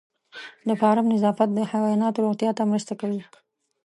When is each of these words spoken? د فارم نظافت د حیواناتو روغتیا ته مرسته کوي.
د 0.67 0.69
فارم 0.81 1.05
نظافت 1.13 1.49
د 1.53 1.59
حیواناتو 1.71 2.23
روغتیا 2.25 2.51
ته 2.57 2.63
مرسته 2.71 2.93
کوي. 3.01 3.21